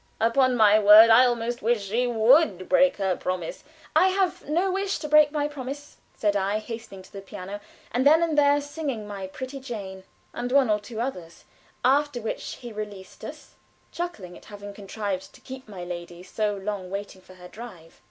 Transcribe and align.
Upon 0.19 0.55
my 0.57 0.79
word, 0.79 1.11
I 1.11 1.27
almost 1.27 1.61
wish 1.61 1.89
she 1.89 2.07
would 2.07 2.67
break 2.67 2.97
her 2.97 3.15
promise." 3.15 3.63
"I 3.95 4.07
have 4.07 4.49
no 4.49 4.71
wish 4.71 4.97
to 4.97 5.07
break 5.07 5.31
my 5.31 5.47
promise," 5.47 5.97
said 6.15 6.35
I, 6.35 6.57
hastening 6.57 7.03
to 7.03 7.13
the 7.13 7.21
piano, 7.21 7.59
and 7.91 8.03
then 8.03 8.23
and 8.23 8.35
there 8.35 8.59
singing 8.61 9.05
"My 9.07 9.27
Pretty 9.27 9.59
Jane," 9.59 10.03
and 10.33 10.51
one 10.51 10.71
or 10.71 10.79
two 10.79 10.99
others, 10.99 11.45
after 11.85 12.19
which 12.19 12.55
he 12.61 12.73
released 12.73 13.23
us, 13.23 13.53
chuckling 13.91 14.35
at 14.35 14.45
having 14.45 14.73
contrived 14.73 15.33
to 15.33 15.41
keep 15.41 15.67
my 15.69 15.83
lady 15.83 16.23
so 16.23 16.55
long 16.55 16.89
waiting 16.89 17.21
for 17.21 17.35
her 17.35 17.47
drive. 17.47 17.99